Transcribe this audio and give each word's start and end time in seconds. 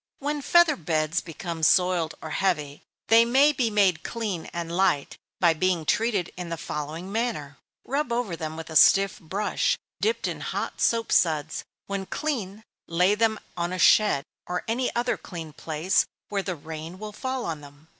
_When 0.17 0.41
feather 0.41 0.75
beds 0.75 1.21
become 1.21 1.61
soiled 1.61 2.15
or 2.23 2.31
heavy, 2.31 2.81
they 3.09 3.23
may 3.23 3.51
be 3.53 3.69
made 3.69 4.01
clean 4.01 4.47
and 4.47 4.75
light 4.75 5.15
by 5.39 5.53
being 5.53 5.85
treated 5.85 6.33
in 6.35 6.49
the 6.49 6.57
following 6.57 7.11
manner: 7.11 7.59
Rub 7.85 8.09
them 8.09 8.13
over 8.17 8.29
with 8.55 8.69
a 8.71 8.75
stiff 8.75 9.19
brush, 9.19 9.77
dipped 10.01 10.27
in 10.27 10.41
hot 10.41 10.81
soap 10.81 11.11
suds. 11.11 11.63
When 11.85 12.07
clean, 12.07 12.63
lay 12.87 13.13
them 13.13 13.39
on 13.55 13.71
a 13.71 13.77
shed, 13.77 14.23
or 14.47 14.63
any 14.67 14.91
other 14.95 15.17
clean 15.17 15.53
place, 15.53 16.07
where 16.29 16.41
the 16.41 16.55
rain 16.55 16.97
will 16.97 17.13
fall 17.13 17.45
on 17.45 17.61
them. 17.61 17.87